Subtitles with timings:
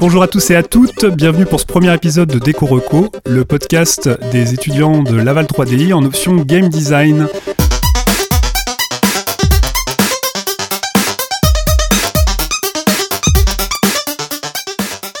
[0.00, 3.44] Bonjour à tous et à toutes, bienvenue pour ce premier épisode de Déco Reco, le
[3.44, 7.28] podcast des étudiants de Laval 3DI en option Game Design.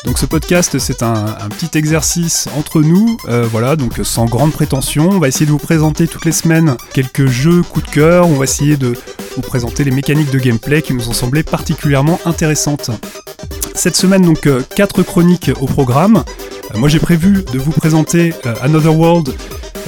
[0.06, 5.10] Donc ce podcast, c'est un, petit exercice entre nous, euh, voilà, donc sans grande prétention.
[5.10, 8.26] On va essayer de vous présenter toutes les semaines quelques jeux coup de cœur.
[8.28, 8.94] On va essayer de
[9.36, 12.90] vous présenter les mécaniques de gameplay qui nous ont semblé particulièrement intéressantes.
[13.80, 16.22] Cette semaine, donc, euh, quatre chroniques au programme.
[16.74, 19.34] Euh, moi, j'ai prévu de vous présenter Another World,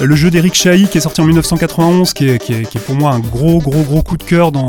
[0.01, 3.59] le jeu d'Eric Chahi qui est sorti en 1991, qui est, pour moi un gros
[3.59, 4.65] gros gros coup de cœur dans,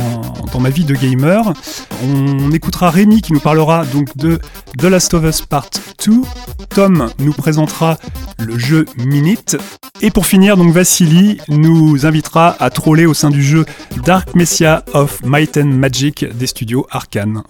[0.60, 1.54] ma vie de gamer.
[2.02, 4.38] On écoutera Rémi qui nous parlera donc de
[4.76, 5.70] The Last of Us Part
[6.06, 6.12] 2.
[6.74, 7.96] Tom nous présentera
[8.38, 9.56] le jeu Minute.
[10.02, 13.64] Et pour finir, donc Vassili nous invitera à troller au sein du jeu
[14.04, 17.42] Dark Messiah of Might and Magic des studios Arkane.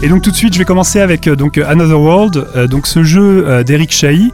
[0.00, 2.86] Et donc tout de suite, je vais commencer avec euh, donc Another World, euh, donc
[2.86, 4.30] ce jeu euh, d'Eric Chahi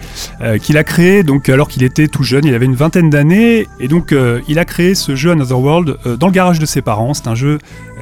[0.61, 3.89] qu'il a créé donc alors qu'il était tout jeune, il avait une vingtaine d'années et
[3.89, 4.15] donc
[4.47, 7.15] il a créé ce jeu Another World dans le garage de ses parents.
[7.15, 7.59] C'est un jeu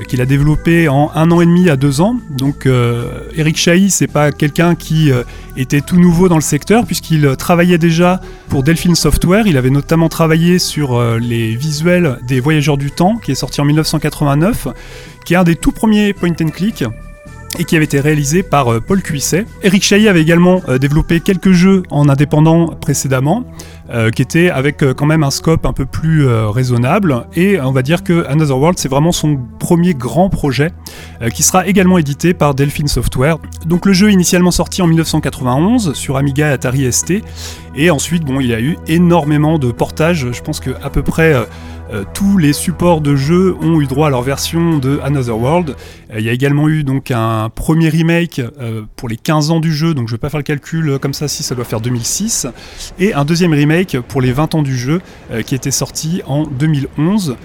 [0.08, 2.16] qu'il a développé en un an et demi à deux ans.
[2.30, 2.68] Donc
[3.36, 5.12] Eric Chahi, c'est pas quelqu'un qui
[5.56, 9.46] était tout nouveau dans le secteur puisqu'il travaillait déjà pour Delphine Software.
[9.46, 13.64] Il avait notamment travaillé sur les visuels des Voyageurs du Temps qui est sorti en
[13.64, 14.68] 1989,
[15.24, 16.84] qui est un des tout premiers point and click
[17.58, 19.46] et qui avait été réalisé par euh, Paul Cuisset.
[19.62, 23.44] Eric Chahi avait également euh, développé quelques jeux en indépendant précédemment,
[23.90, 27.26] euh, qui étaient avec quand même un scope un peu plus raisonnable.
[27.34, 30.70] Et on va dire que Another World, c'est vraiment son premier grand projet,
[31.34, 33.38] qui sera également édité par Delphine Software.
[33.66, 37.22] Donc le jeu initialement sorti en 1991 sur Amiga et Atari ST,
[37.74, 40.28] et ensuite, bon, il y a eu énormément de portages.
[40.32, 41.34] Je pense que à peu près
[41.92, 45.76] euh, tous les supports de jeu ont eu droit à leur version de Another World.
[46.10, 49.60] Euh, il y a également eu donc un premier remake euh, pour les 15 ans
[49.60, 51.80] du jeu, donc je vais pas faire le calcul comme ça si ça doit faire
[51.80, 52.46] 2006,
[52.98, 55.00] et un deuxième remake pour les 20 ans du jeu
[55.46, 57.36] qui était sorti en 2011.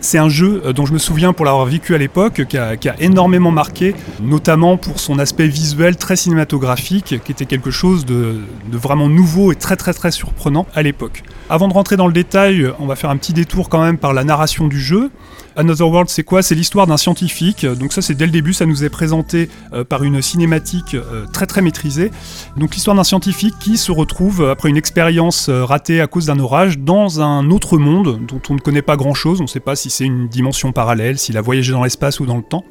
[0.00, 3.50] C'est un jeu dont je me souviens pour l'avoir vécu à l'époque, qui a, énormément
[3.50, 8.40] marqué, notamment pour son aspect visuel très cinématographique, qui était quelque chose de,
[8.70, 11.22] de vraiment nouveau et très très très surprenant à l'époque.
[11.48, 14.12] Avant de rentrer dans le détail, on va faire un petit détour quand même par
[14.12, 15.10] la narration du jeu.
[15.56, 16.42] Another World, c'est quoi?
[16.42, 17.66] C'est l'histoire d'un scientifique.
[17.66, 21.26] Donc ça, c'est dès le début, ça nous est présenté euh, par une cinématique euh,
[21.32, 22.10] très très maîtrisée.
[22.56, 26.38] Donc l'histoire d'un scientifique qui se retrouve après une expérience euh, ratée à cause d'un
[26.38, 29.40] orage dans un autre monde dont on ne connaît pas grand-chose.
[29.40, 32.26] On ne sait pas si c'est une dimension parallèle, s'il a voyagé dans l'espace ou
[32.26, 32.64] dans le temps.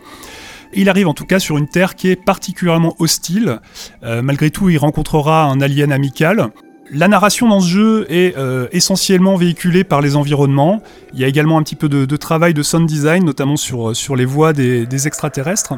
[0.71, 3.59] Il arrive en tout cas sur une Terre qui est particulièrement hostile.
[4.03, 6.51] malgré tout, il rencontrera un alien amical
[6.91, 10.81] la narration dans ce jeu est euh, essentiellement véhiculée par les environnements.
[11.13, 14.15] Il y a également un petit peu de, travail de sound design, notamment sur, sur
[14.15, 15.73] les voix des, extraterrestres.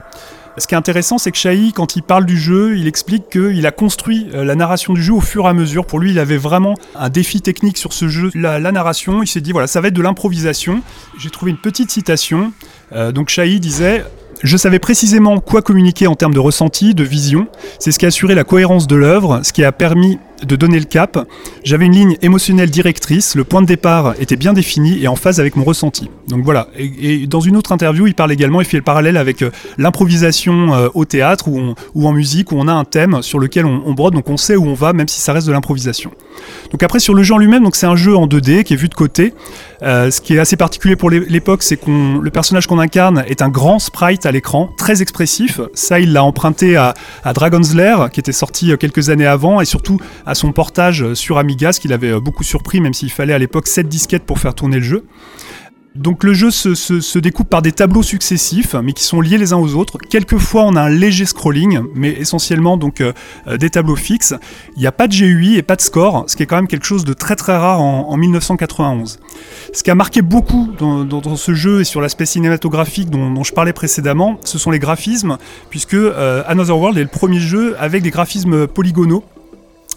[0.57, 3.65] Ce qui est intéressant, c'est que Shai, quand il parle du jeu, il explique qu'il
[3.65, 5.85] a construit euh, la narration du jeu au fur et à mesure.
[5.85, 8.31] Pour lui, il avait vraiment un défi technique sur ce jeu.
[8.33, 10.81] La, narration, il s'est dit, voilà, ça va être de l'improvisation.
[11.17, 12.51] J'ai trouvé une petite citation.
[12.93, 14.03] Euh, donc Shai disait
[14.43, 17.47] je savais précisément quoi communiquer en termes de ressenti, de vision.
[17.79, 20.79] C'est ce qui a assuré la cohérence de l'œuvre, ce qui a permis de donner
[20.79, 21.27] le cap.
[21.63, 25.39] J'avais une ligne émotionnelle directrice, le point de départ était bien défini et en phase
[25.39, 26.09] avec mon ressenti.
[26.27, 26.67] Donc voilà.
[26.77, 30.73] Et, dans une autre interview, il parle également, il fait le parallèle avec euh, l'improvisation
[30.73, 34.13] euh, au théâtre ou, en musique, où on a un thème sur lequel on, brode,
[34.13, 36.11] donc on sait où on va, même si ça reste de l'improvisation.
[36.71, 38.89] Donc après sur le jeu en lui-même, c'est un jeu en 2D qui est vu
[38.89, 39.33] de côté.
[39.83, 43.41] Euh, ce qui est assez particulier pour l'époque, c'est qu'on le personnage qu'on incarne est
[43.41, 45.59] un grand sprite à l'écran, très expressif.
[45.73, 46.93] Ça, il l'a emprunté à,
[47.33, 51.71] Dragon's Lair, qui était sorti quelques années avant, et surtout à son portage sur Amiga,
[51.71, 54.77] ce qui l'avait beaucoup surpris, même s'il fallait à l'époque 7 disquettes pour faire tourner
[54.77, 55.05] le jeu.
[55.95, 59.57] Donc le jeu se, découpe par des tableaux successifs, mais qui sont liés les uns
[59.57, 59.97] aux autres.
[59.97, 63.11] Quelquefois, on a un léger scrolling, mais essentiellement donc euh,
[63.47, 64.33] euh, des tableaux fixes.
[64.77, 66.69] Il n'y a pas de GUI et pas de score, ce qui est quand même
[66.69, 69.19] quelque chose de très très rare en, 1991.
[69.73, 73.73] Ce qui a marqué beaucoup dans, ce jeu et sur l'aspect cinématographique dont, je parlais
[73.73, 75.37] précédemment, ce sont les graphismes,
[75.69, 79.25] puisque euh, Another World est le premier jeu avec des graphismes polygonaux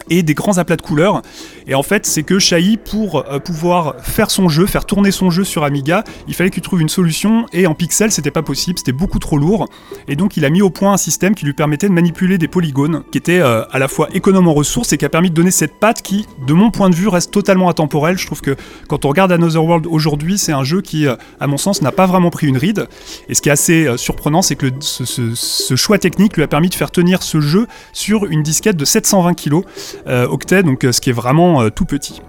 [0.09, 1.21] et des grands aplats de couleurs.
[1.67, 5.29] Et en fait, c'est que Shai, pour euh, pouvoir faire son jeu, faire tourner son
[5.29, 8.77] jeu sur Amiga, il fallait qu'il trouve une solution, et en pixels, c'était pas possible,
[8.77, 9.67] c'était beaucoup trop lourd.
[10.07, 12.47] Et donc, il a mis au point un système qui lui permettait de manipuler des
[12.47, 15.35] polygones, qui était euh, à la fois économe en ressources et qui a permis de
[15.35, 18.17] donner cette patte qui, de mon point de vue, reste totalement intemporelle.
[18.17, 18.55] Je trouve que
[18.87, 21.91] quand on regarde Another World aujourd'hui, c'est un jeu qui, euh, à mon sens, n'a
[21.91, 22.87] pas vraiment pris une ride.
[23.29, 26.75] Et ce qui est assez surprenant, c'est que ce, choix technique lui a permis de
[26.75, 29.61] faire tenir ce jeu sur une disquette de 720 kg
[30.07, 32.21] euh, octet, donc euh, ce qui est vraiment euh, tout petit.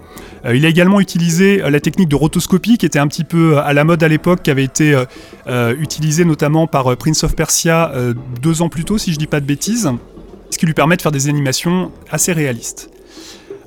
[0.51, 3.83] il a également utilisé la technique de rotoscopie qui était un petit peu à la
[3.83, 4.95] mode à l'époque, qui avait été
[5.79, 7.91] utilisée notamment par Prince of Persia
[8.41, 9.89] deux ans plus tôt, si je dis pas de bêtises,
[10.49, 12.89] ce qui lui permet de faire des animations assez réalistes.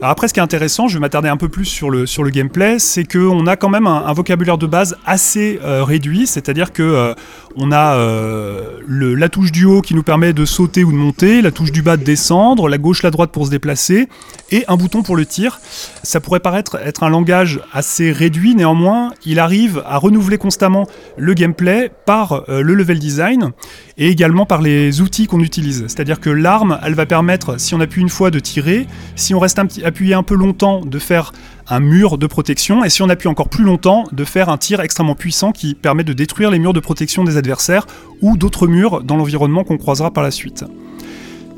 [0.03, 2.31] Après, ce qui est intéressant, je vais m'attarder un peu plus sur le, sur le
[2.31, 7.15] gameplay, c'est qu'on a quand même un, vocabulaire de base assez réduit, c'est-à-dire que
[7.57, 11.43] on a euh, la touche du haut qui nous permet de sauter ou de monter,
[11.43, 14.09] la touche du bas de descendre, la gauche, la droite pour se déplacer,
[14.51, 15.61] et un bouton pour le tir.
[16.03, 20.87] Ça pourrait paraître être un langage assez réduit, néanmoins, il arrive à renouveler constamment
[21.17, 23.51] le gameplay par euh, le level design
[23.99, 25.85] et également par les outils qu'on utilise.
[25.89, 28.87] C'est-à-dire que l'arme, elle va permettre, si on appuie une fois, de tirer,
[29.17, 29.59] si on reste
[29.91, 31.33] appuyé un peu longtemps, de faire
[31.69, 34.81] un mur de protection, et si on appuie encore plus longtemps, de faire un tir
[34.81, 37.87] extrêmement puissant qui permet de détruire les murs de protection des adversaires
[38.23, 40.65] ou d'autres murs dans l'environnement qu'on croisera par la suite.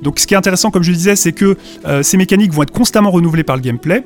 [0.02, 1.56] Donc ce qui est intéressant, comme je disais, c'est que
[1.87, 4.05] euh, ces mécaniques vont être constamment renouvelées par le gameplay,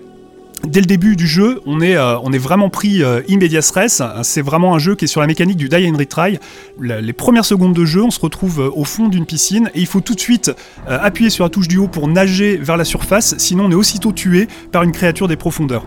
[0.67, 4.03] Dès le début du jeu, on est, euh, vraiment pris euh, immédiat stress.
[4.23, 6.39] C'est vraiment un jeu qui est sur la mécanique du die and retry.
[6.81, 9.87] les premières secondes de jeu, on se retrouve euh, au fond d'une piscine et il
[9.87, 10.51] faut tout de suite
[10.87, 14.13] appuyer sur la touche du haut pour nager vers la surface, sinon on est aussitôt
[14.13, 15.85] tué par une créature des profondeurs.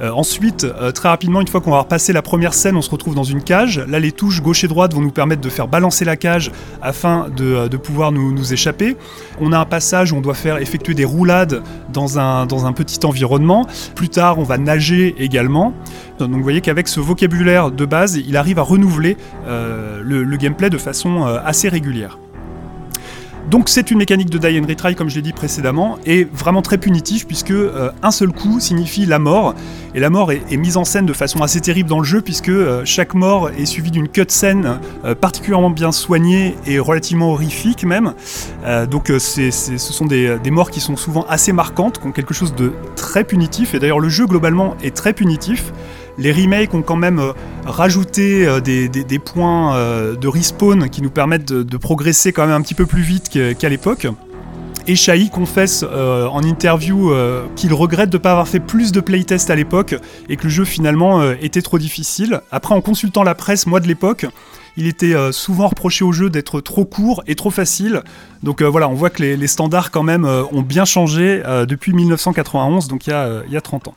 [0.00, 2.90] Euh, ensuite, euh, très rapidement, une fois qu'on va repasser la première scène, on se
[2.90, 3.78] retrouve dans une cage.
[3.78, 6.50] Là, les touches gauche et droite vont nous permettre de faire balancer la cage
[6.80, 8.96] afin de, euh, pouvoir nous, échapper.
[9.40, 11.62] On a un passage où on doit faire effectuer des roulades
[11.92, 13.66] dans un, dans un petit environnement.
[13.94, 15.74] Plus tard, on va nager également.
[16.18, 20.78] Donc vous voyez qu'avec ce vocabulaire de base, il arrive à renouveler le, gameplay de
[20.78, 22.18] façon assez régulière.
[23.50, 26.62] Donc c'est une mécanique de die and retry comme je l'ai dit précédemment et vraiment
[26.62, 29.56] très punitif puisque euh, un seul coup signifie la mort
[29.92, 32.48] et la mort est, mise en scène de façon assez terrible dans le jeu puisque
[32.48, 38.14] euh, chaque mort est suivie d'une cutscene euh, particulièrement bien soignée et relativement horrifique même.
[38.88, 42.72] donc ce sont des, morts qui sont souvent assez marquantes, qui ont quelque chose de
[42.94, 45.72] très punitif et d'ailleurs le jeu globalement est très punitif.
[46.18, 47.32] Les remakes ont quand même euh,
[47.64, 52.62] rajouté euh, des, points euh, de respawn qui nous permettent de, progresser quand même un
[52.62, 54.06] petit peu plus vite qu'à l'époque.
[54.86, 57.12] Et Shai confesse en interview
[57.54, 59.94] qu'il regrette de ne pas avoir fait plus de playtest à l'époque
[60.28, 62.40] et que le jeu finalement était trop difficile.
[62.50, 64.26] Après, en consultant la presse, moi de l'époque,
[64.76, 68.02] il était souvent reproché au jeu d'être trop court et trop facile.
[68.42, 73.06] Donc voilà, on voit que les, standards quand même ont bien changé depuis 1991, donc
[73.06, 73.94] il y a 30 ans.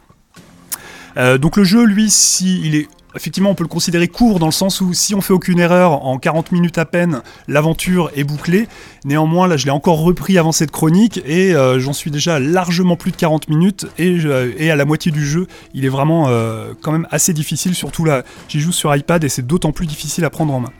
[1.17, 4.47] Euh, donc le jeu, lui, si il est effectivement, on peut le considérer court dans
[4.47, 8.23] le sens où si on fait aucune erreur, en 40 minutes à peine, l'aventure est
[8.23, 8.67] bouclée.
[9.05, 12.95] Néanmoins, là, je l'ai encore repris avant cette chronique et euh, j'en suis déjà largement
[12.95, 14.17] plus de 40 minutes et,
[14.57, 18.05] et, à la moitié du jeu, il est vraiment euh, quand même assez difficile, surtout
[18.05, 20.71] là, j'y joue sur iPad et c'est d'autant plus difficile à prendre en main.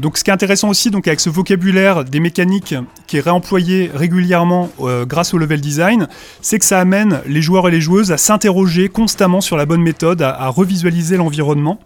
[0.00, 2.74] Donc ce qui est intéressant aussi donc avec ce vocabulaire des mécaniques
[3.06, 6.08] qui est réemployé régulièrement euh, grâce au level design,
[6.40, 9.82] c'est que ça amène les joueurs et les joueuses à s'interroger constamment sur la bonne
[9.82, 11.80] méthode, à, revisualiser l'environnement.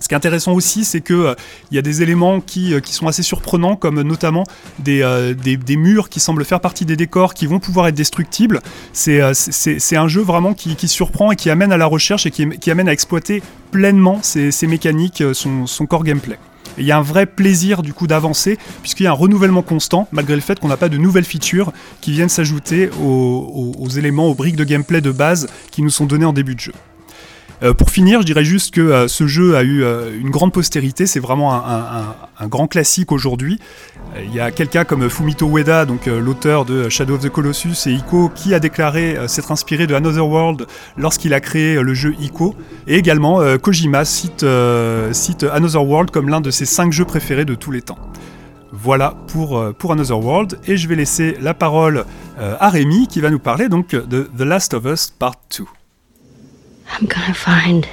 [0.00, 1.34] Ce qui est intéressant aussi, c'est qu'il euh,
[1.72, 4.44] y a des éléments qui, euh, qui, sont assez surprenants, comme notamment
[4.78, 5.02] des,
[5.70, 8.60] murs qui semblent faire partie des décors qui vont pouvoir être destructibles.
[8.92, 12.88] C'est un jeu vraiment qui, surprend et qui amène à la recherche et qui, amène
[12.88, 13.42] à exploiter
[13.72, 16.38] pleinement ces mécaniques, son core gameplay
[16.78, 20.08] il y a un vrai plaisir du coup d'avancer, puisqu'il y a un renouvellement constant,
[20.12, 24.34] malgré le fait qu'on n'a pas de nouvelles features qui viennent s'ajouter aux, éléments, aux
[24.34, 26.72] briques de gameplay de base qui nous sont donnés en début de jeu.
[27.62, 30.52] Euh, pour finir, je dirais juste que euh, ce jeu a eu euh, une grande
[30.52, 32.14] postérité, c'est vraiment un,
[32.46, 33.58] grand classique aujourd'hui.
[34.16, 37.92] Il y a quelqu'un comme Fumito Ueda, donc l'auteur de Shadow of the Colossus et
[37.92, 42.54] Ico, qui a déclaré s'être inspiré de Another World lorsqu'il a créé le jeu Ico.
[42.86, 44.44] Et également, Kojima cite,
[45.12, 47.98] cite Another World comme l'un de ses cinq jeux préférés de tous les temps.
[48.72, 52.04] Voilà pour, pour Another World, et je vais laisser la parole
[52.38, 55.64] à Rémi qui va nous parler donc de The Last of Us Part 2.
[57.00, 57.86] I'm gonna find.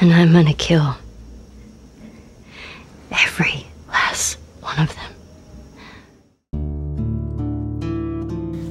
[0.00, 0.96] And I'm gonna kill.
[3.14, 5.14] Every last one of them.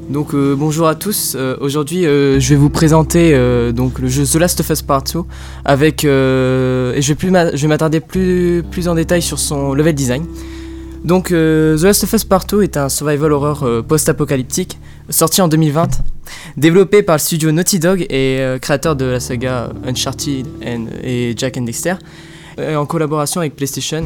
[0.10, 1.34] Donc euh, bonjour à tous.
[1.36, 3.32] Euh, aujourd'hui, euh, je vais vous présenter
[3.74, 5.22] donc le jeu The Last of Us Part 2
[5.64, 9.96] avec et je vais plus je vais m'attarder plus plus en détail sur son level
[9.96, 10.26] design.
[11.06, 14.78] Donc The Last of Us Part 2 est un survival horror post-apocalyptique
[15.10, 15.90] sorti en 2020,
[16.58, 20.48] développé par le studio Naughty Dog et créateur de la saga Uncharted
[21.02, 21.96] et Jack and Dexter,
[22.60, 24.04] en collaboration avec PlayStation.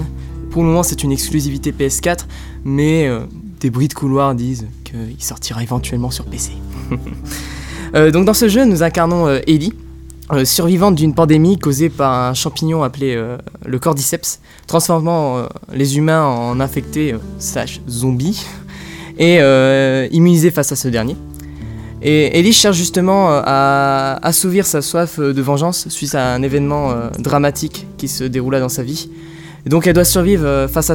[0.52, 2.26] Pour le moment, c'est une exclusivité PS4,
[2.64, 3.10] mais
[3.60, 6.52] des bruits de couloir disent qu'il sortira éventuellement sur PC.
[7.96, 9.72] Euh, donc dans ce jeu, nous incarnons euh, Ellie,
[10.34, 13.18] euh, survivante d'une pandémie causée par un champignon appelé
[13.66, 18.46] le cordyceps, transformant les humains en infectés slash zombies
[19.18, 19.38] et
[20.12, 21.16] immunisés face à ce dernier.
[22.02, 27.88] Et Ellie cherche justement à assouvir sa soif de vengeance suite à un événement dramatique
[27.98, 29.10] qui se déroula dans sa vie.
[29.66, 30.90] donc elle doit survivre face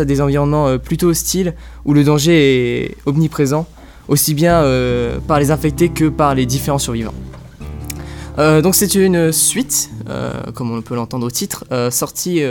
[0.00, 3.66] à, des environnements plutôt hostiles où le danger est omniprésent
[4.10, 7.14] aussi bien euh, par les infectés que par les différents survivants.
[8.38, 12.44] Euh, donc c'est une suite, euh, comme on peut l'entendre au titre, sortie, et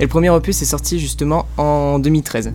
[0.00, 2.52] le premier opus est sorti justement en 2013.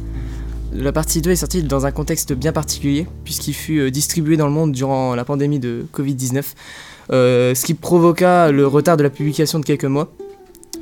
[0.75, 4.53] La partie 2 est sortie dans un contexte bien particulier, puisqu'il fut distribué dans le
[4.53, 6.43] monde durant la pandémie de Covid-19,
[7.09, 10.09] ce qui provoqua le retard de la publication de quelques mois.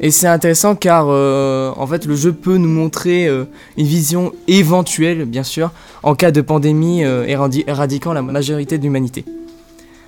[0.04, 3.46] Et c'est intéressant car euh, en fait le jeu peut nous montrer euh,
[3.78, 5.72] une vision éventuelle, bien sûr,
[6.02, 7.24] en cas de pandémie euh,
[7.68, 9.26] éradiquant la majorité de l'humanité.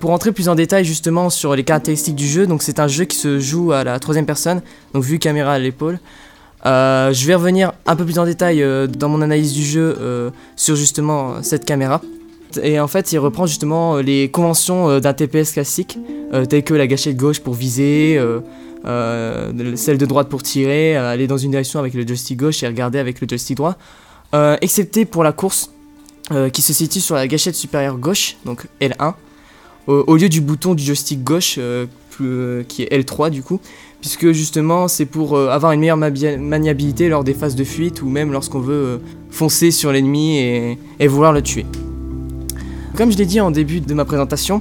[0.00, 3.16] Pour entrer plus en détail justement sur les caractéristiques du jeu, c'est un jeu qui
[3.16, 4.62] se joue à la troisième personne,
[4.92, 6.00] donc vue caméra à l'épaule.
[6.64, 11.42] Je vais revenir un peu plus en détail dans mon analyse du jeu sur justement
[11.42, 12.00] cette caméra.
[12.62, 15.98] Et en fait, il reprend justement les conventions d'un TPS classique,
[16.48, 18.18] telles que la gâchette gauche pour viser,
[18.86, 22.62] euh, celle de droite pour tirer, euh, aller dans une direction avec le joystick gauche
[22.62, 23.76] et regarder avec le joystick droit.
[24.34, 25.70] Euh, excepté pour la course
[26.54, 29.12] qui se situe sur la gâchette supérieure gauche, donc L1,
[29.86, 31.58] au lieu du bouton du joystick gauche
[32.66, 33.60] qui est L3 du coup,
[34.04, 38.32] puisque justement c'est pour avoir une meilleure maniabilité lors des phases de fuite ou même
[38.32, 40.36] lorsqu'on veut foncer sur l'ennemi
[41.00, 41.64] et, vouloir le tuer.
[42.98, 44.60] Comme je l'ai dit en début de ma présentation,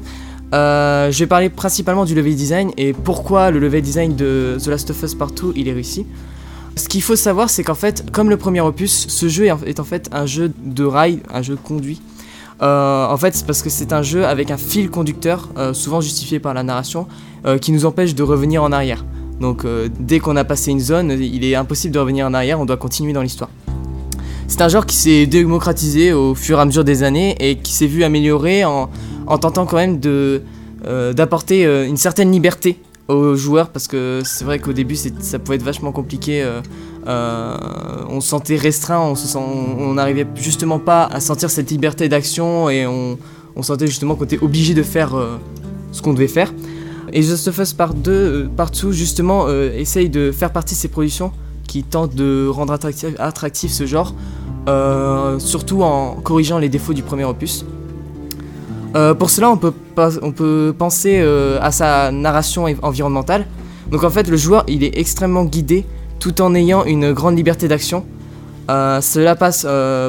[0.53, 4.67] euh, je vais parler principalement du level design et pourquoi le level design de The
[4.67, 6.05] Last of Us Part 2 il est réussi.
[6.77, 9.83] Ce qu'il faut savoir, c'est qu'en fait, comme le premier opus, ce jeu est en
[9.83, 12.01] fait un jeu de rail, un jeu conduit.
[12.62, 16.00] Euh, en fait, c'est parce que c'est un jeu avec un fil conducteur, euh, souvent
[16.00, 17.07] justifié par la narration,
[17.59, 19.03] qui nous empêche de revenir en arrière.
[19.43, 19.65] Donc,
[20.00, 22.77] dès qu'on a passé une zone, il est impossible de revenir en arrière, on doit
[22.77, 23.50] continuer dans l'histoire.
[24.47, 27.73] C'est un genre qui s'est démocratisé au fur et à mesure des années et qui
[27.73, 28.89] s'est vu améliorer en,
[29.27, 34.45] en tentant quand même euh, d'apporter euh, une certaine liberté aux joueurs parce que c'est
[34.45, 36.41] vrai qu'au début ça pouvait être vachement compliqué.
[37.07, 37.57] Euh,
[38.09, 43.17] on se sentait restreint, on n'arrivait justement pas à sentir cette liberté d'action et on,
[43.62, 45.15] sentait justement qu'on était obligé de faire
[45.91, 46.53] ce qu'on devait faire.
[47.13, 51.32] Et Just of Us Part 2, partout justement, essaye de faire partie de ces productions
[51.67, 54.15] qui tentent de rendre attractif, attractif ce genre,
[55.39, 57.65] surtout en corrigeant les défauts du premier opus.
[58.96, 59.74] Euh, pour cela, on peut,
[60.22, 63.46] on peut penser euh, à sa narration environnementale.
[63.91, 65.86] Donc en fait, le joueur, il est extrêmement guidé
[66.20, 68.05] tout en ayant une grande liberté d'action.
[68.70, 69.65] Euh, cela passe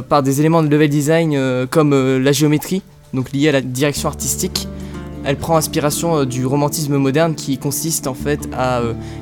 [0.09, 2.83] par des éléments de level design comme la géométrie,
[3.13, 4.69] donc liée à la direction artistique.
[5.25, 8.81] Elle prend inspiration du romantisme moderne qui consiste en fait à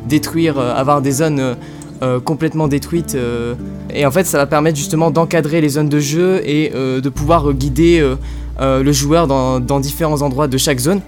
[0.08, 1.56] détruire, avoir des zones
[2.24, 3.16] complètement détruites.
[3.94, 7.52] et en fait, ça va permettre justement d'encadrer les zones de jeu et de pouvoir
[7.52, 8.02] guider
[8.60, 11.00] euh, le joueur dans, différents endroits de chaque zone.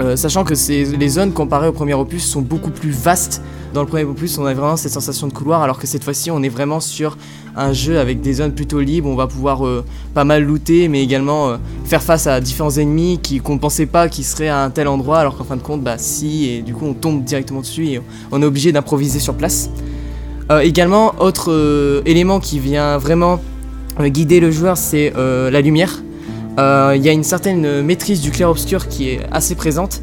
[0.00, 0.54] Euh, sachant que
[0.98, 3.42] les zones comparées au premier opus sont beaucoup plus vastes.
[3.74, 6.30] Dans le premier opus, on a vraiment cette sensation de couloir, alors que cette fois-ci,
[6.30, 7.18] on est vraiment sur
[7.56, 9.08] un jeu avec des zones plutôt libres.
[9.08, 13.40] On va pouvoir euh, pas mal looter, mais également faire face à différents ennemis qui
[13.40, 15.82] qu'on ne pensait pas qu'ils seraient à un tel endroit, alors qu'en fin de compte,
[15.82, 18.00] bah si, et du coup, on tombe directement dessus et
[18.30, 19.70] on est obligé d'improviser sur place.
[20.62, 23.40] également, autre élément qui vient vraiment
[24.00, 26.00] guider le joueur, c'est la lumière.
[26.58, 30.00] Euh, il y a une certaine maîtrise du clair-obscur qui est assez présente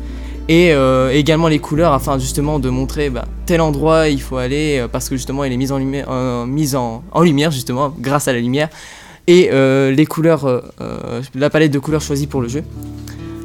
[0.52, 4.80] et euh, également les couleurs afin justement de montrer bah, tel endroit il faut aller
[4.80, 6.10] euh, parce que justement il est mis en lumière,
[6.46, 8.68] mise en, lumière justement grâce à la lumière
[9.28, 10.62] et les couleurs,
[11.36, 12.64] la palette de couleurs choisie pour le jeu.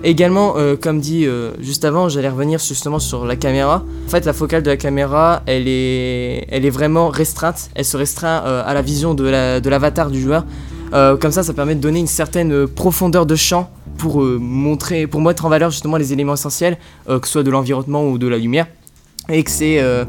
[0.03, 1.29] Également, comme dit
[1.61, 3.85] juste avant, j'allais revenir justement sur la caméra.
[4.07, 7.71] En fait, la focale de la caméra, elle est, elle est vraiment restreinte.
[7.77, 10.45] Elle se restreint à la vision de l'avatar du joueur.
[10.93, 14.39] Euh, comme ça, ça permet de donner une certaine euh, profondeur de champ pour euh,
[14.41, 18.19] montrer, pour mettre en valeur justement les éléments essentiels, que ce soit de l'environnement ou
[18.19, 18.67] de la lumière,
[19.29, 20.07] et que c'est a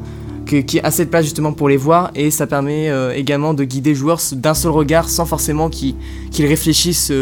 [0.84, 4.20] assez de place justement pour les voir, et ça permet également de guider le joueur
[4.34, 5.96] d'un seul regard sans forcément qu'il
[6.40, 7.14] réfléchisse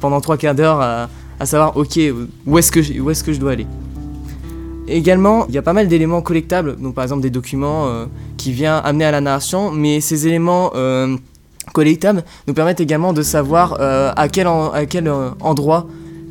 [0.00, 1.08] pendant trois quarts d'heure à,
[1.44, 1.98] savoir ok
[2.46, 3.66] où est-ce que où est-ce que je dois aller.
[4.88, 8.06] Également, il y a pas mal d'éléments collectables, donc par exemple des documents
[8.38, 10.72] qui viennent amener à la narration, mais ces éléments
[11.72, 15.86] collectables nous permettent également de savoir à quel, à quel endroit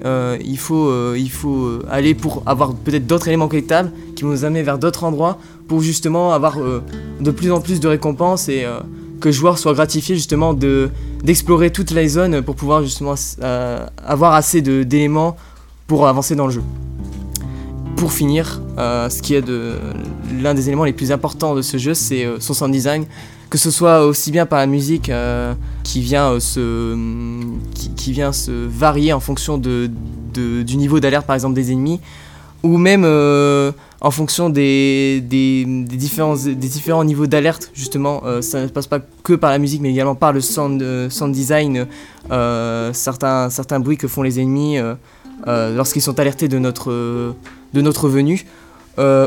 [0.05, 4.63] il, faut, il faut aller pour avoir peut-être d'autres éléments collectables qui vont nous amener
[4.63, 6.57] vers d'autres endroits pour justement avoir
[7.19, 8.65] de plus en plus de récompenses et
[9.19, 10.89] que le joueur soit gratifié justement de
[11.23, 15.35] d'explorer toute la zone pour pouvoir justement euh, avoir assez d'éléments
[15.87, 16.63] pour avancer dans le jeu.
[17.97, 19.75] Pour finir, euh, ce qui est de
[20.41, 23.05] l'un des éléments les plus importants de ce jeu, c'est euh, son sound design,
[23.49, 25.11] que ce soit aussi bien par la musique
[25.83, 26.95] qui vient se
[27.95, 29.89] qui, vient se varier en fonction de,
[30.33, 31.99] du niveau d'alerte par exemple des ennemis,
[32.63, 33.05] ou même
[34.01, 38.99] en fonction des, des, différents, des différents niveaux d'alerte, justement, euh, ça ne passe pas
[39.23, 41.85] que par la musique, mais également par le sound, euh, sound design,
[42.31, 44.77] euh, certains, certains bruits que font les ennemis
[45.45, 46.91] lorsqu'ils sont alertés de notre,
[47.73, 48.45] de notre venue,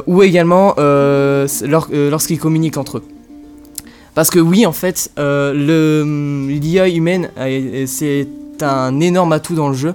[0.06, 3.04] ou également lorsqu'ils communiquent entre eux.
[4.14, 7.30] Parce que oui, en fait, l'IA humaine,
[7.86, 8.28] c'est
[8.60, 9.94] un énorme atout dans le jeu.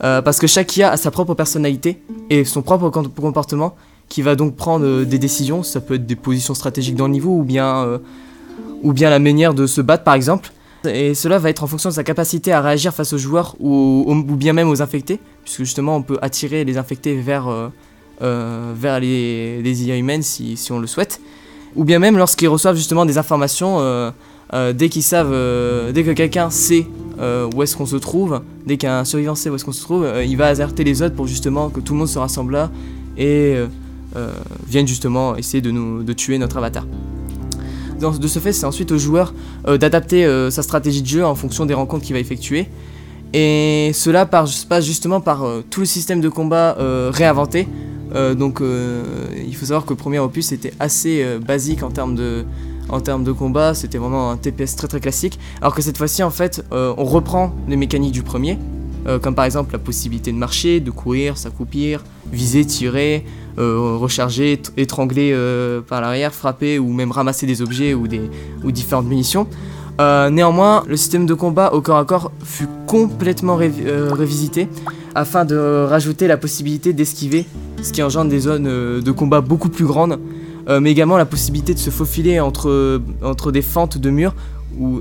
[0.00, 3.74] parce que chaque IA a sa propre personnalité et son propre comportement
[4.08, 5.62] qui va donc prendre euh, des décisions.
[5.62, 7.98] Ça peut être des positions stratégiques dans le niveau ou bien, euh,
[8.82, 10.50] la manière de se battre par exemple.
[10.84, 14.14] Et cela va être en fonction de sa capacité à réagir face aux joueurs ou,
[14.24, 19.60] bien même aux infectés, puisque justement on peut attirer les infectés vers, euh, vers les,
[19.60, 21.20] les, IA humaines si, si, on le souhaite.
[21.76, 24.12] Ou bien même lorsqu'ils reçoivent justement des informations,
[24.52, 25.32] dès qu'ils savent,
[25.92, 26.86] dès que quelqu'un sait
[27.54, 30.36] où est-ce qu'on se trouve, dès qu'un survivant sait où est-ce qu'on se trouve, il
[30.36, 32.70] va alerter les autres pour justement que tout le monde se rassemble là
[33.16, 33.56] et
[34.16, 34.32] euh,
[34.66, 36.86] viennent justement essayer de, nous, de tuer notre avatar.
[38.00, 39.34] de ce fait, c'est ensuite au joueur
[39.66, 42.68] euh, d'adapter euh, sa stratégie de jeu en fonction des rencontres qu'il va effectuer.
[43.34, 46.74] Et cela passe justement par tout le système de combat
[47.10, 47.68] réinventé.
[48.14, 52.44] Donc il faut savoir que le premier opus était assez basique en termes de,
[52.88, 53.00] en
[53.34, 55.38] combat, c'était vraiment un TPS très très classique.
[55.60, 58.58] Alors que cette fois-ci, en fait, on reprend les mécaniques du premier,
[59.22, 63.24] comme par exemple la possibilité de marcher, de courir, s'accroupir, viser, tirer,
[63.58, 68.30] euh, recharger, étrangler euh, par l'arrière, frapper ou même ramasser des objets ou, des,
[68.62, 69.48] ou différentes munitions.
[70.00, 74.68] Euh, néanmoins, le système de combat au corps à corps fut complètement révisité
[75.14, 75.56] afin de
[75.88, 77.46] rajouter la possibilité d'esquiver,
[77.82, 80.20] ce qui engendre des zones de combat beaucoup plus grandes,
[80.68, 83.00] mais également la possibilité de se faufiler entre,
[83.50, 84.34] des fentes de murs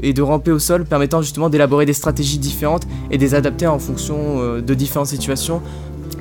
[0.02, 3.68] et de ramper au sol, permettant justement d'élaborer des stratégies différentes et de les adapter
[3.68, 5.62] en fonction de différentes situations.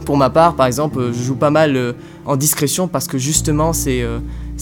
[0.06, 1.92] Pour ma part, par exemple, je joue pas mal euh,
[2.26, 4.18] en discrétion parce que justement, c'est euh,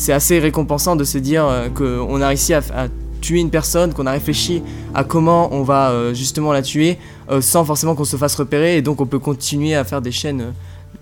[0.08, 2.62] assez récompensant de se dire euh, qu'on a réussi à,
[3.24, 4.62] tuer une personne, qu'on a réfléchi
[4.94, 6.98] à comment on va justement la tuer
[7.40, 10.52] sans forcément qu'on se fasse repérer et donc on peut continuer à faire des chaînes,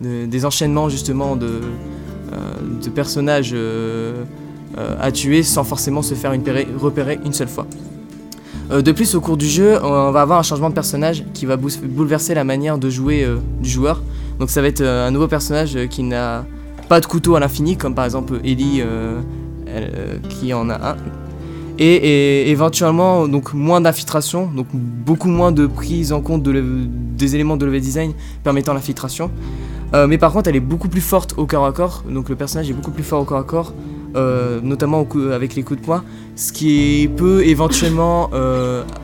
[0.01, 1.61] des enchaînements justement de,
[2.83, 3.55] de personnages
[5.01, 6.33] à tuer sans forcément se faire
[6.79, 7.67] repérer une seule fois.
[8.71, 11.57] de plus, au cours du jeu, on va avoir un changement de personnage qui va
[11.57, 13.27] bouleverser la manière de jouer
[13.61, 14.01] du joueur.
[14.43, 16.45] Donc ça va être euh, un nouveau personnage euh, qui n'a
[16.89, 19.21] pas de couteau à l'infini, comme par exemple Ellie euh,
[20.29, 20.97] qui en a un.
[21.85, 27.67] Et, éventuellement donc moins d'infiltration, donc beaucoup moins de prise en compte des éléments de
[27.67, 28.13] level design
[28.45, 29.33] permettant l'infiltration.
[29.93, 32.71] mais par contre elle est beaucoup plus forte au corps à corps, donc le personnage
[32.71, 33.75] est beaucoup plus fort au corps à corps,
[34.63, 36.05] notamment avec les coups de poing,
[36.37, 38.31] ce qui peut éventuellement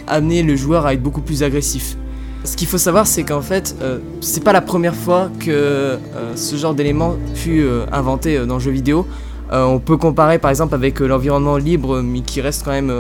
[0.06, 1.96] amener le joueur à être beaucoup plus agressif.
[2.44, 5.96] Ce qu'il faut savoir, c'est qu'en fait, euh, c'est pas la première fois que euh,
[6.36, 9.06] ce genre d'élément fut euh, inventé dans le jeu vidéo.
[9.50, 12.92] On peut comparer par exemple avec l'environnement libre, mais qui reste quand même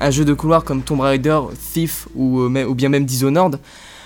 [0.00, 1.38] un jeu de couloir comme Tomb Raider,
[1.72, 3.58] Thief ou, bien même Dishonored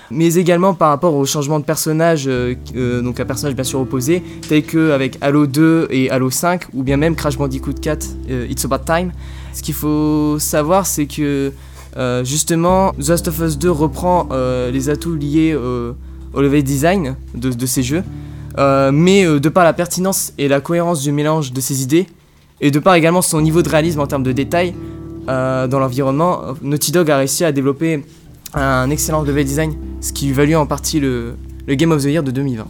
[0.09, 2.29] mais également par rapport au changement de personnage,
[2.73, 6.83] donc un personnage bien sûr opposé, tel que avec Halo 2 et Halo 5, ou
[6.83, 8.07] bien même Crash Bandicoot 4,
[8.49, 9.11] It's About Time.
[9.53, 11.51] Ce qu'il faut savoir, c'est que
[11.97, 17.15] euh, justement, The Last of Us 2 reprend euh, les atouts liés au level design
[17.33, 18.26] de, ces jeux, euh,
[18.57, 22.07] mais de par la pertinence et la cohérence du mélange de ces idées,
[22.59, 24.73] et de par également son niveau de réalisme en termes de détails
[25.27, 28.03] dans l'environnement, Naughty Dog a réussi à développer
[28.53, 31.35] un excellent level design, ce qui lui valut en partie le,
[31.67, 32.67] Game of the Year de 2020.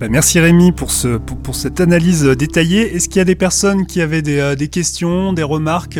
[0.00, 2.94] Bah, merci Rémi pour, ce, pour, cette analyse détaillée.
[2.94, 5.98] Est-ce qu'il y a des personnes qui avaient des questions, des remarques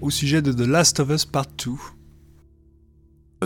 [0.00, 1.72] au sujet de The Last of Us Part 2.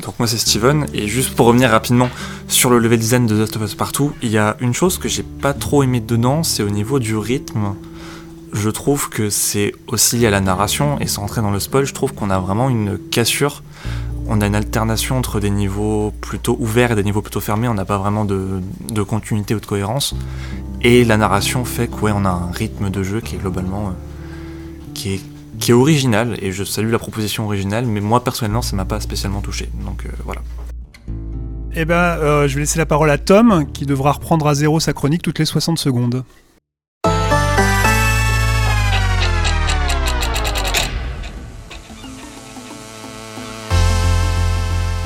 [0.01, 2.09] Donc moi c'est Steven et juste pour revenir rapidement
[2.49, 4.73] sur le level design de The Last of Us Part 2, il y a une
[4.73, 7.75] chose que j'ai pas trop aimé dedans, c'est au niveau du rythme.
[8.55, 11.85] Je trouve que c'est aussi lié à la narration et sans rentrer dans le spoil,
[11.85, 13.63] je trouve qu'on a vraiment une cassure.
[14.27, 17.75] On a une alternation entre des niveaux plutôt ouverts et des niveaux plutôt fermés, on
[17.75, 20.15] n'a pas vraiment de, de, continuité ou de cohérence.
[20.81, 23.93] Et la narration fait qu'on a un rythme de jeu qui est globalement euh,
[24.95, 25.21] qui
[25.59, 29.01] qui est original, et je salue la proposition originale, mais moi personnellement ça m'a pas
[29.01, 29.69] spécialement touché.
[29.85, 30.43] Donc voilà.
[31.75, 34.93] Eh ben, je vais laisser la parole à Tom, qui devra reprendre à zéro sa
[34.93, 36.25] chronique toutes les 60 secondes.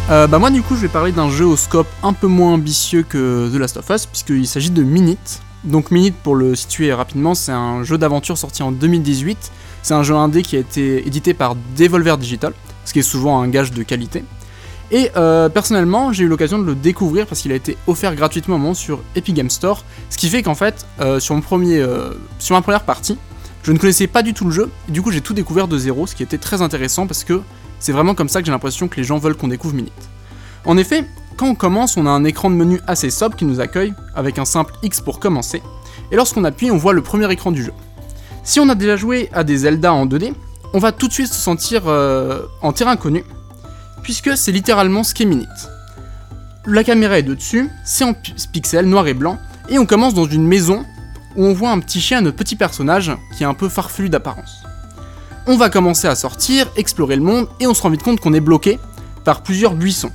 [0.09, 2.53] Euh, bah moi du coup je vais parler d'un jeu au scope un peu moins
[2.53, 5.41] ambitieux que The Last of Us puisqu'il s'agit de Minute.
[5.65, 9.51] Donc Minute pour le situer rapidement c'est un jeu d'aventure sorti en 2018.
[9.87, 12.53] C'est un jeu indé qui a été édité par Devolver Digital,
[12.85, 14.25] ce qui est souvent un gage de qualité.
[14.91, 18.75] Et euh, personnellement j'ai eu l'occasion de le découvrir parce qu'il a été offert gratuitement
[18.75, 19.85] sur Epic Game Store.
[20.11, 21.87] Ce qui fait qu'en fait euh, sur, mon premier,
[22.41, 23.17] sur ma première partie
[23.63, 25.79] je ne connaissais pas du tout le jeu et du coup j'ai tout découvert de
[25.79, 27.41] zéro ce qui était très intéressant parce que
[27.79, 29.93] c'est vraiment comme ça que j'ai l'impression que les gens veulent qu'on découvre Minute.
[30.65, 31.05] En effet,
[31.37, 34.41] quand on commence, on a un écran de menu assez sobre qui nous accueille, avec
[34.41, 35.63] un simple X pour commencer,
[36.11, 37.73] et lorsqu'on appuie, on voit le premier écran du jeu.
[38.47, 40.33] Si on a déjà joué à des Zelda en 2D,
[40.73, 43.23] on va tout de suite se sentir euh, en terrain connu,
[44.03, 45.49] puisque c'est littéralement ce qu'est Minute.
[46.65, 48.15] La caméra est de dessus, c'est en
[48.53, 50.87] pixels noir et blanc, et on commence dans une maison
[51.37, 54.63] où on voit un petit chien, notre petit personnage, qui est un peu farfelu d'apparence
[55.47, 58.35] on va commencer à sortir, explorer le monde, et on se rend vite compte qu'on
[58.35, 58.79] est bloqué
[59.25, 60.11] par plusieurs buissons.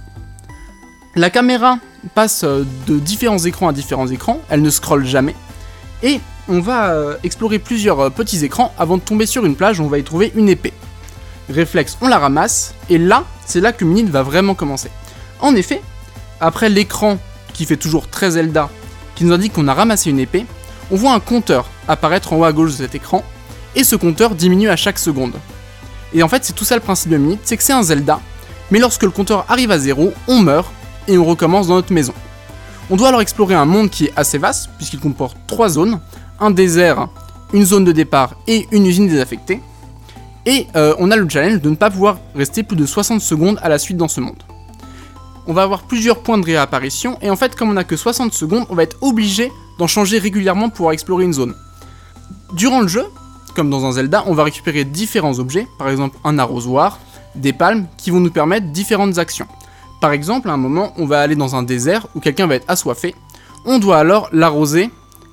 [1.15, 1.79] La caméra
[2.15, 5.35] passe euh, de différents écrans à différents écrans, elle ne scrolle jamais,
[6.03, 9.79] et on va euh, explorer plusieurs euh, petits écrans avant de tomber sur une plage
[9.79, 10.73] où on va y trouver une épée.
[11.49, 14.89] Réflexe, on la ramasse, et là, c'est là que Minute va vraiment commencer.
[15.39, 15.81] En effet,
[16.39, 17.17] après l'écran
[17.53, 18.69] qui fait toujours très Zelda,
[19.15, 20.45] qui nous indique qu'on a ramassé une épée,
[20.91, 23.23] on voit un compteur apparaître en haut à gauche de cet écran,
[23.75, 25.33] et ce compteur diminue à chaque seconde.
[26.13, 28.19] Et en fait, c'est tout ça le principe de Minute, c'est que c'est un Zelda,
[28.69, 30.71] mais lorsque le compteur arrive à zéro, on meurt
[31.07, 32.13] et on recommence dans notre maison.
[32.89, 35.99] On doit alors explorer un monde qui est assez vaste, puisqu'il comporte trois zones,
[36.41, 37.07] un désert,
[37.53, 39.61] une zone de départ et une usine désaffectée.
[40.45, 43.59] Et euh, on a le challenge de ne pas pouvoir rester plus de 60 secondes
[43.61, 44.43] à la suite dans ce monde.
[45.47, 48.33] On va avoir plusieurs points de réapparition, et en fait, comme on n'a que 60
[48.33, 51.55] secondes, on va être obligé d'en changer régulièrement pour explorer une zone.
[52.53, 53.05] Durant le jeu,
[53.55, 56.99] comme dans un Zelda, on va récupérer différents objets, par exemple un arrosoir,
[57.35, 59.47] des palmes, qui vont nous permettre différentes actions.
[59.99, 62.69] Par exemple, à un moment, on va aller dans un désert où quelqu'un va être
[62.69, 63.13] assoiffé,
[63.65, 64.89] on doit alors l'arroser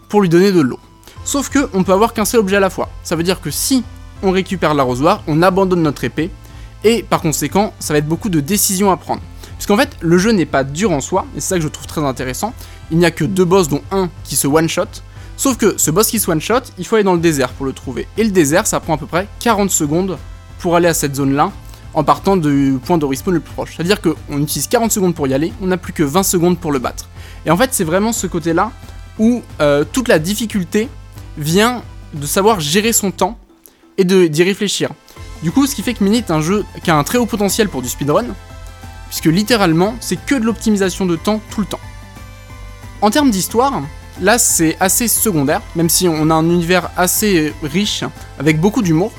[0.09, 0.79] pour lui donner de l'eau.
[1.29, 2.89] Sauf que on peut avoir qu'un seul objet à la fois.
[3.03, 3.85] Ça veut dire que si
[4.23, 6.31] on récupère l'arrosoir, on abandonne notre épée,
[6.85, 9.21] et par conséquent, ça va être beaucoup de décisions à prendre.
[9.59, 11.87] Puisqu'en fait, le jeu n'est pas dur en soi, et c'est ça que je trouve
[11.87, 12.55] très intéressant.
[12.91, 14.87] Il n'y a que deux boss, dont un qui se one-shot,
[15.37, 17.75] Sauf que ce boss qui se one-shot, il faut aller dans le désert pour le
[17.75, 18.09] trouver.
[18.17, 20.17] Et le désert, ça prend à peu près 40 secondes
[20.61, 21.53] pour aller à cette zone-là,
[21.93, 23.77] en partant du point de respawn le plus proche.
[23.77, 26.73] C'est-à-dire qu'on utilise 40 secondes pour y aller, on n'a plus que 20 secondes pour
[26.73, 27.11] le battre.
[27.45, 28.73] Et en fait, c'est vraiment ce côté-là
[29.19, 30.89] où euh, toute la difficulté
[31.39, 31.83] vient
[32.15, 33.39] de savoir gérer son temps
[33.97, 34.91] et d'y réfléchir.
[35.43, 37.27] Du coup, ce qui fait que Mini est un jeu qui a un très haut
[37.27, 38.27] potentiel pour du speedrun,
[39.09, 41.81] puisque littéralement, c'est que de l'optimisation de temps tout le temps.
[43.01, 43.83] En termes d'histoire,
[44.21, 48.03] Là, c'est assez secondaire, même si on a un univers assez riche,
[48.39, 49.13] avec beaucoup d'humour.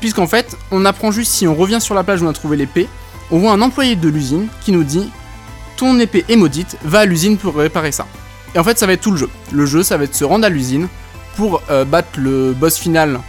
[0.00, 2.56] Puisqu'en fait, on apprend juste si on revient sur la plage où on a trouvé
[2.56, 2.88] l'épée,
[3.30, 5.10] on voit un employé de l'usine qui nous dit
[5.76, 8.06] Ton épée est maudite, va à l'usine pour réparer ça.
[8.54, 9.28] Et en fait, ça va être tout le jeu.
[9.52, 10.88] Le jeu, ça va être se rendre à l'usine
[11.36, 13.20] pour euh, battre le boss final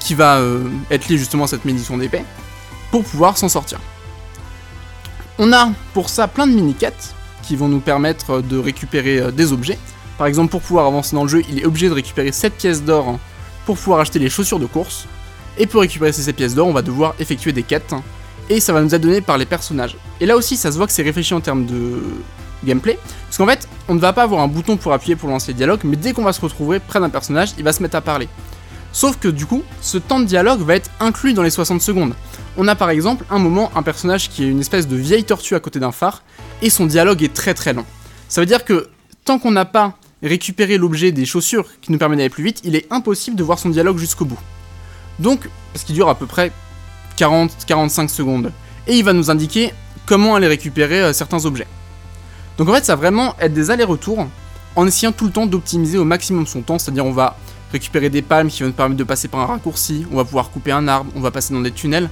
[0.00, 2.24] qui va euh, être lié justement à cette médition d'épée,
[2.90, 3.78] pour pouvoir s'en sortir.
[5.38, 9.52] On a pour ça plein de mini-quêtes qui vont nous permettre de récupérer euh, des
[9.52, 9.78] objets.
[10.18, 12.82] Par exemple, pour pouvoir avancer dans le jeu, il est obligé de récupérer 7 pièces
[12.82, 13.18] d'or
[13.66, 15.06] pour pouvoir acheter les chaussures de course.
[15.58, 17.94] Et pour récupérer ces 7 pièces d'or, on va devoir effectuer des quêtes.
[18.48, 19.96] Et ça va nous être donné par les personnages.
[20.20, 22.02] Et là aussi, ça se voit que c'est réfléchi en termes de
[22.64, 22.98] gameplay.
[23.26, 25.56] Parce qu'en fait, on ne va pas avoir un bouton pour appuyer pour lancer le
[25.56, 28.00] dialogue, mais dès qu'on va se retrouver près d'un personnage, il va se mettre à
[28.00, 28.28] parler.
[28.92, 32.14] Sauf que du coup, ce temps de dialogue va être inclus dans les 60 secondes.
[32.56, 35.56] On a par exemple un moment un personnage qui est une espèce de vieille tortue
[35.56, 36.22] à côté d'un phare,
[36.62, 37.84] et son dialogue est très très long.
[38.28, 38.90] Ça veut dire que
[39.24, 42.76] tant qu'on n'a pas récupérer l'objet des chaussures qui nous permet d'aller plus vite, il
[42.76, 44.38] est impossible de voir son dialogue jusqu'au bout.
[45.18, 46.52] Donc, parce qu'il dure à peu près
[47.18, 48.52] 40-45 secondes.
[48.86, 49.72] Et il va nous indiquer
[50.06, 51.66] comment aller récupérer euh, certains objets.
[52.60, 54.26] Donc en fait, ça va vraiment être des allers-retours
[54.76, 57.38] en essayant tout le temps d'optimiser au maximum son temps, c'est-à-dire on va
[57.72, 60.50] récupérer des palmes qui vont nous permettre de passer par un raccourci, on va pouvoir
[60.50, 62.10] couper un arbre, on va passer dans des tunnels.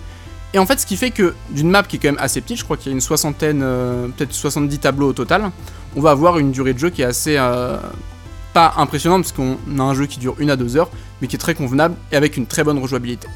[0.55, 2.57] Et en fait, ce qui fait que d'une map qui est quand même assez petite,
[2.57, 5.51] je crois qu'il y a une soixantaine, euh, peut-être 70 tableaux au total,
[5.95, 7.77] on va avoir une durée de jeu qui est assez euh,
[8.55, 10.89] pas impressionnante parce qu'on a un jeu qui dure une à deux heures,
[11.21, 13.29] mais qui est très convenable et avec une très bonne rejouabilité.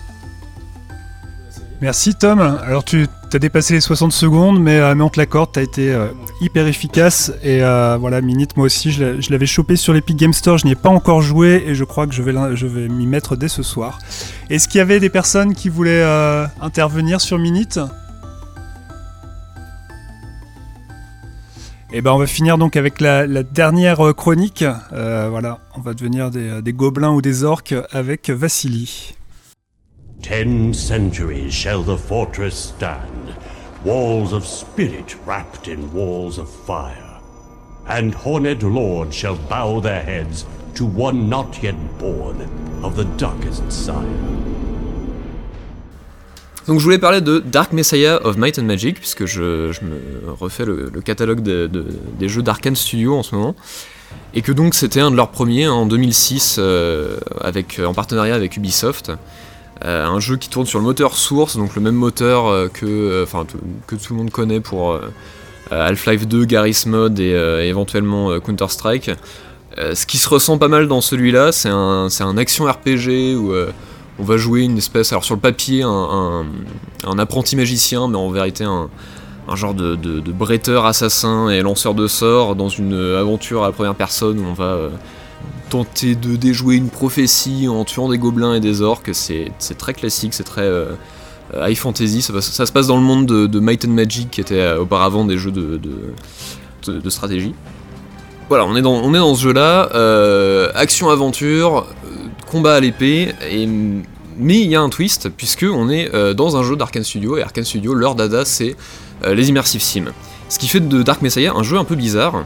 [1.82, 2.38] Merci Tom.
[2.38, 5.62] Alors tu as dépassé les 60 secondes, mais, euh, mais on te l'accorde, tu as
[5.62, 6.06] été euh,
[6.40, 7.32] hyper efficace.
[7.42, 10.72] Et euh, voilà, Minute, moi aussi, je l'avais chopé sur l'Epic Game Store, je n'y
[10.72, 13.98] ai pas encore joué et je crois que je vais, m'y mettre dès ce soir.
[14.48, 16.04] Est-ce qu'il y avait des personnes qui voulaient
[16.60, 17.80] intervenir sur Minute
[21.92, 24.64] Et ben on va finir donc avec la, dernière chronique.
[24.92, 29.16] Voilà, on va devenir des, des gobelins ou des orques avec Vassili.
[30.22, 33.34] Ten centuries shall the fortress stand,
[33.84, 37.18] walls of spirit wrapped in walls of fire.
[37.88, 42.36] And horned lords shall bow their heads to one not yet born
[42.84, 43.96] of the darkest sire.
[46.68, 50.32] Donc je voulais parler de Dark Messiah of Might and Magic, puisque je, je me
[50.32, 51.84] refais le, le catalogue de- de-
[52.20, 53.56] des jeux d'Arkane Studio en ce moment.
[54.34, 58.36] Et que donc c'était un de leurs premiers hein, en 2006, euh, avec, en partenariat
[58.36, 59.10] avec Ubisoft.
[59.84, 62.86] Euh, un jeu qui tourne sur le moteur source, donc le même moteur euh, que,
[62.86, 63.26] euh,
[63.86, 64.98] que tout le monde connaît pour
[65.70, 67.32] Half-Life 2, Garry's Mod et
[67.64, 69.10] éventuellement Counter-Strike.
[69.78, 73.54] Ce qui se ressent pas mal dans celui-là, c'est un, action RPG où
[74.18, 78.64] on va jouer une espèce, alors sur le papier, un, apprenti magicien, mais en vérité
[78.64, 78.90] un,
[79.54, 83.72] genre de, de, de bretteur assassin et lanceur de sorts dans une aventure à la
[83.72, 84.90] première personne où on va
[85.72, 89.10] tenter de déjouer une prophétie en tuant des gobelins et des orques.
[89.14, 90.94] C'est très classique, c'est très euh,
[91.54, 92.22] high fantasy.
[92.22, 95.38] Ça, se passe dans le monde de, Might and Magic, qui était euh, auparavant des
[95.38, 97.54] jeux de, stratégie.
[98.48, 101.86] Voilà, on est dans, ce jeu-là, euh, action-aventure,
[102.50, 103.32] combat à l'épée,
[104.38, 107.42] mais il y a un twist, puisque on est dans un jeu d'Arkane Studio, et
[107.42, 108.76] Arkane Studio, leur dada, c'est
[109.26, 110.12] les immersive sim.
[110.52, 112.44] Ce qui fait de Dark Messiah un jeu un peu bizarre.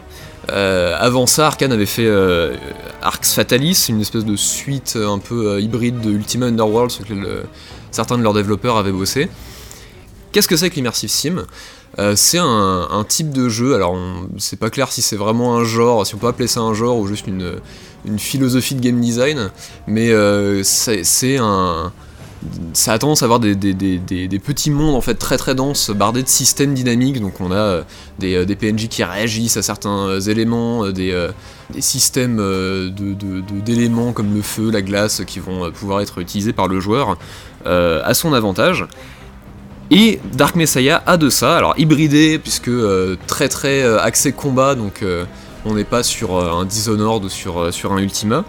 [0.52, 2.54] Euh, avant ça, Arkane avait fait euh,
[3.02, 7.02] Arx Fatalis, une espèce de suite euh, un peu euh, hybride de Ultima Underworld sur
[7.02, 7.26] lequel
[7.90, 9.28] certains de leurs développeurs avaient bossé.
[10.30, 11.46] Qu'est-ce que c'est que l'immersive sim?
[12.14, 13.96] C'est un, un type de jeu, alors
[14.38, 16.98] c'est pas clair si c'est vraiment un genre, si on peut appeler ça un genre
[16.98, 17.54] ou juste une,
[18.04, 19.50] une philosophie de game design,
[19.88, 20.12] mais
[20.62, 21.92] c'est un.
[22.72, 23.54] Ça a tendance à avoir des,
[24.44, 27.20] petits mondes en fait très très denses, bardés de systèmes dynamiques.
[27.20, 27.82] Donc on a euh,
[28.18, 31.28] des, euh, PNJ qui réagissent à certains euh, éléments, des,
[31.80, 32.36] systèmes
[33.64, 37.16] d'éléments comme le feu, la glace, qui vont pouvoir être utilisés par le joueur
[37.64, 38.86] à son avantage.
[39.90, 42.70] Et Dark Messiah a de ça, alors hybridé, puisque
[43.26, 45.04] très très axé combat, donc
[45.64, 48.44] on n'est pas sur un Dishonored ou sur un Ultima.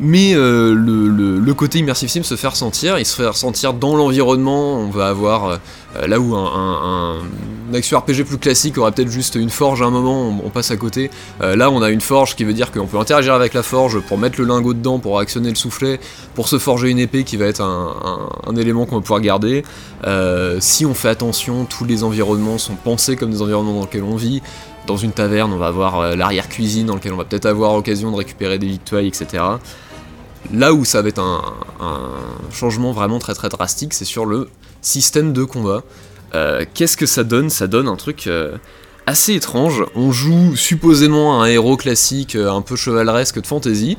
[0.00, 4.76] Mais euh, le, côté immersive sim se fait ressentir, il se fait ressentir dans l'environnement,
[4.76, 5.58] on va avoir
[5.96, 7.18] euh, là où un,
[7.74, 10.76] action RPG plus classique aurait peut-être juste une forge à un moment, on, passe à
[10.76, 11.10] côté.
[11.40, 13.98] Euh, là on a une forge qui veut dire qu'on peut interagir avec la forge
[13.98, 15.98] pour mettre le lingot dedans, pour actionner le soufflet,
[16.36, 19.64] pour se forger une épée qui va être un, élément qu'on va pouvoir garder.
[20.60, 24.16] Si on fait attention, tous les environnements sont pensés comme des environnements dans lesquels on
[24.16, 24.42] vit.
[24.86, 28.16] Dans une taverne, on va avoir l'arrière-cuisine dans lequel on va peut-être avoir l'occasion de
[28.16, 29.42] récupérer des victuailles, etc.
[30.52, 31.42] Là où ça va être un,
[32.52, 34.48] changement vraiment très très drastique, c'est sur le
[34.80, 35.82] système de combat.
[36.34, 37.50] Euh, Qu'est-ce que ça donne?
[37.50, 38.56] Ça donne un truc euh,
[39.06, 39.84] assez étrange.
[39.94, 43.98] On joue supposément un héros classique, euh, un peu chevaleresque de fantasy,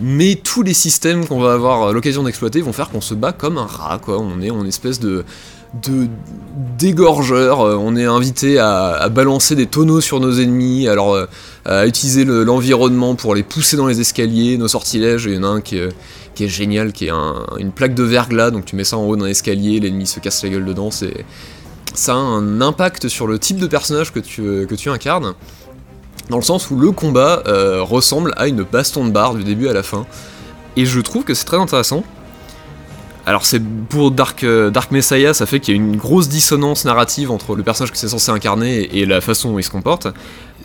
[0.00, 3.56] mais tous les systèmes qu'on va avoir l'occasion d'exploiter vont faire qu'on se bat comme
[3.56, 4.18] un rat, quoi.
[4.18, 5.24] On est en espèce de
[5.82, 6.08] de
[6.78, 11.26] dégorgeur, Euh, on est invité à, balancer des tonneaux sur nos ennemis, alors euh,
[11.64, 15.42] à utiliser le- l'environnement pour les pousser dans les escaliers, nos sortilèges, il y en
[15.44, 18.84] a un qui est, génial, qui est un- une plaque de verglas, donc tu mets
[18.84, 23.08] ça en haut d'un escalier, l'ennemi se casse la gueule dedans, ça a un impact
[23.08, 25.34] sur le type de personnage que tu, tu incarnes,
[26.30, 29.68] dans le sens où le combat euh, ressemble à une baston de barre du début
[29.68, 30.06] à la fin,
[30.76, 32.04] et je trouve que c'est très intéressant.
[33.26, 36.84] Alors c'est pour Dark, euh, Dark Messiah, ça fait qu'il y a une grosse dissonance
[36.84, 40.06] narrative entre le personnage que c'est censé incarner et, la façon dont il se comporte.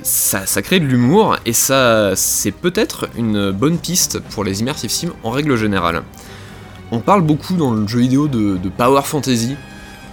[0.04, 5.14] Ça, crée de l'humour et ça c'est peut-être une bonne piste pour les immersive sims
[5.24, 6.04] en règle générale.
[6.92, 9.56] On parle beaucoup dans le jeu vidéo de, power fantasy,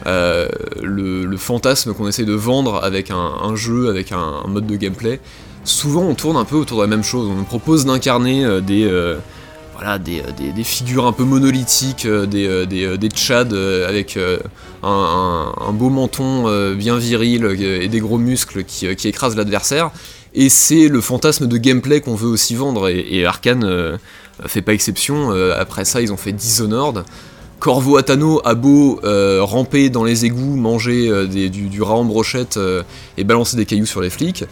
[0.06, 0.48] euh,
[0.82, 5.20] le, fantasme qu'on essaie de vendre avec un, jeu, avec un, un mode de gameplay.
[5.64, 8.62] Souvent on tourne un peu autour de la même chose, on nous propose d'incarner euh,
[8.62, 8.88] des...
[9.79, 14.19] voilà, des, euh, des- des figures un peu monolithiques, euh, des, euh, des, des avec
[14.83, 19.91] un, beau menton bien viril et des gros muscles qui, qui écrasent l'adversaire.
[20.35, 23.97] Et c'est le fantasme de gameplay qu'on veut aussi vendre, et, Arkane euh,
[24.47, 25.31] fait pas exception.
[25.57, 27.05] Après ça, ils ont fait Dishonored.
[27.61, 29.01] Corvo Atano a beau
[29.41, 32.59] ramper dans les égouts, manger du, rat en brochette
[33.17, 34.45] et balancer des cailloux sur les flics.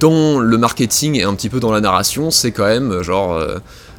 [0.00, 3.38] Dans le marketing et un petit peu dans la narration, c'est quand même genre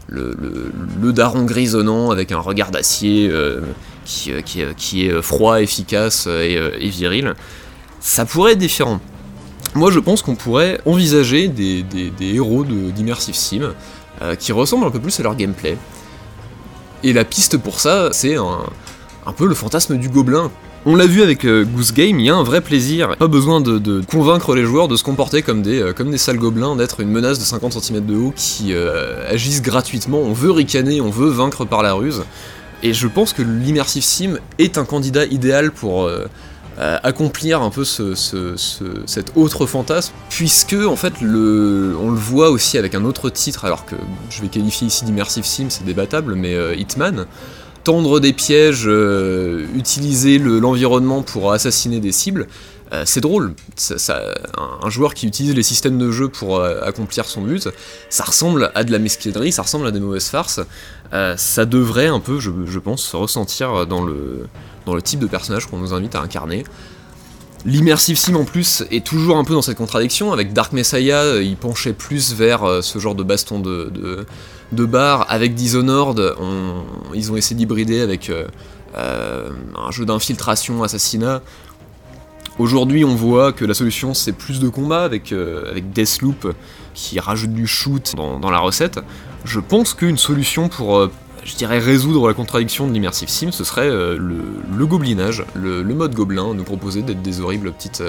[0.09, 3.61] le, daron grisonnant avec un regard d'acier euh,
[4.05, 7.33] qui, qui, qui, est froid, efficace et, viril,
[7.99, 8.99] ça pourrait être différent.
[9.75, 11.85] Moi je pense qu'on pourrait envisager des,
[12.21, 13.73] héros d'Immersive Sim
[14.39, 15.77] qui ressemblent un peu plus à leur gameplay.
[17.03, 20.51] Et la piste pour ça, c'est un peu le fantasme du gobelin.
[20.85, 23.15] On l'a vu avec euh, Goose Game, il y a un vrai plaisir.
[23.17, 26.37] Pas besoin de, convaincre les joueurs de se comporter comme des, euh, comme des sales
[26.37, 30.19] gobelins, d'être une menace de 50 cm de haut qui euh, agissent gratuitement.
[30.19, 32.23] On veut ricaner, on veut vaincre par la ruse.
[32.81, 36.09] Et je pense que l'Immersive Sim est un candidat idéal pour
[36.77, 43.03] accomplir un peu cet autre fantasme, puisque en fait on le voit aussi avec un
[43.03, 43.95] autre titre, alors que
[44.29, 47.25] je vais qualifier ici d'Immersive Sim, c'est débattable, mais Hitman
[47.83, 52.47] tendre des pièges, euh, utiliser l'environnement pour assassiner des cibles,
[52.91, 53.53] euh, c'est drôle.
[54.57, 57.69] un, joueur qui utilise les systèmes de jeu pour euh, accomplir son but,
[58.09, 60.59] ça ressemble à de la mesquinerie, ça ressemble à des mauvaises farces.
[61.11, 65.93] ça devrait un peu, je, pense, se ressentir dans le type de personnage qu'on nous
[65.93, 66.63] invite à incarner.
[67.65, 70.31] L'immersive sim en plus est toujours un peu dans cette contradiction.
[70.31, 74.25] Avec Dark Messiah, il penchait plus vers ce genre de baston de
[74.71, 74.87] de
[75.27, 76.35] avec Dishonored,
[77.13, 78.45] ils ont essayé d'hybrider avec euh,
[78.95, 81.41] euh, un jeu d'infiltration, assassinat.
[82.59, 86.53] Aujourd'hui, on voit que la solution c'est plus de combat avec, euh, avec Deathloop
[86.93, 88.99] qui rajoute du shoot dans, la recette.
[89.45, 91.09] Je pense qu'une solution pour,
[91.49, 96.53] je dirais, résoudre la contradiction de l'immersive sim, ce serait le, goblinage, le, mode gobelin,
[96.53, 98.03] nous proposer d'être des horribles petites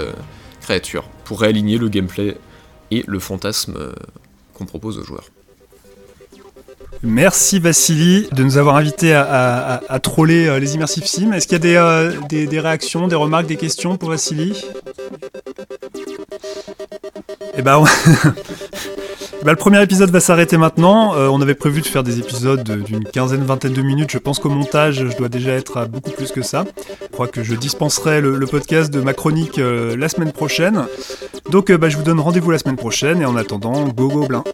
[0.61, 2.37] créatures pour réaligner le gameplay
[2.91, 3.77] et le fantasme
[4.55, 5.25] qu'on propose aux joueurs.
[7.03, 11.33] Merci Vassili de nous avoir invités à, troller euh, les Immersive Sim.
[11.33, 14.53] Est-ce qu'il y a euh, des, réactions, des remarques, des questions pour Vassili?
[17.57, 18.29] Eh ben, eh
[19.45, 21.15] ben, le premier épisode va s'arrêter maintenant.
[21.15, 24.11] Euh, on avait prévu de faire des épisodes d'une quinzaine, vingtaine de minutes.
[24.11, 26.65] Je pense qu'au montage, je dois déjà être à beaucoup plus que ça.
[27.03, 30.87] Je crois que je dispenserai le, podcast de ma chronique la semaine prochaine.
[31.51, 34.45] Donc, bah, je vous donne rendez-vous la semaine prochaine et en attendant, go go blin